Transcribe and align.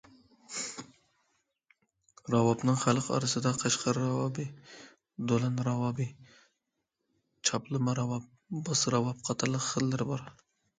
راۋابنىڭ 2.35 2.79
خەلق 2.85 3.09
ئارىسىدا 3.17 3.51
قەشقەر 3.65 3.99
راۋابى، 4.05 4.47
دولان 5.33 5.63
راۋابى، 5.69 6.09
چاپلىما 7.51 7.99
راۋاب، 8.03 8.29
باس 8.71 8.85
راۋاب 8.97 9.25
قاتارلىق 9.31 9.71
خىللىرى 9.71 10.13
بار. 10.15 10.29